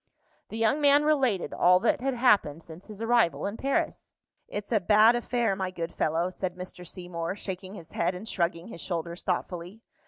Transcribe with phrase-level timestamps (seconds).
[0.49, 4.11] The young man related all that had happened since his arrival in Paris.
[4.47, 6.87] "It's a bad affair, my good fellow," said Mr.
[6.87, 9.81] Seymour, shaking his head and shrugging his shoulders thoughtfully.